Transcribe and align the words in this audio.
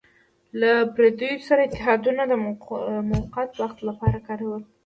له 0.59 0.71
پردیو 0.95 1.39
سره 1.47 1.61
اتحادونه 1.63 2.23
د 2.27 2.33
موقت 3.13 3.49
وخت 3.61 3.77
لپاره 3.87 4.17
کار 4.27 4.39
ورکوي. 4.45 4.69